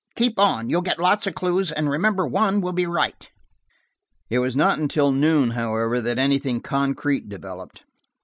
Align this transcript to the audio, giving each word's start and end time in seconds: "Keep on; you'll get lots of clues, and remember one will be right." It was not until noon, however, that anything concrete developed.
"Keep 0.15 0.39
on; 0.39 0.67
you'll 0.67 0.81
get 0.81 0.97
lots 0.97 1.27
of 1.27 1.35
clues, 1.35 1.71
and 1.71 1.87
remember 1.87 2.25
one 2.25 2.59
will 2.59 2.73
be 2.73 2.87
right." 2.87 3.29
It 4.31 4.39
was 4.39 4.55
not 4.55 4.79
until 4.79 5.11
noon, 5.11 5.51
however, 5.51 6.01
that 6.01 6.17
anything 6.17 6.59
concrete 6.59 7.29
developed. 7.29 7.83